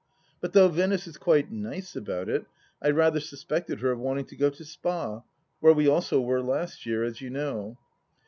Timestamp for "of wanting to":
3.91-4.35